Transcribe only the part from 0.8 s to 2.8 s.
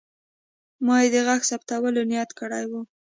ما یې د غږ ثبتولو نیت کړی و.